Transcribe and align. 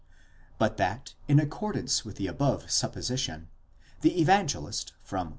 But 0.57 0.77
that 0.77 1.13
in 1.27 1.39
accordance 1.39 2.03
with 2.03 2.15
the 2.15 2.25
above 2.25 2.71
supposition, 2.71 3.49
the 4.01 4.19
Evangelist 4.19 4.93
from 5.03 5.27
v. 5.27 5.29